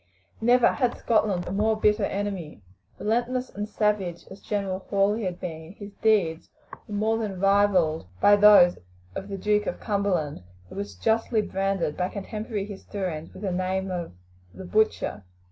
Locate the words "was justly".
10.75-11.43